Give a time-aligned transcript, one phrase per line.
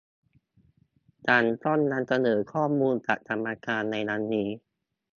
[1.27, 4.49] ฉันต้องนำเสนอข้อมูลกับกรรมการในวันนี้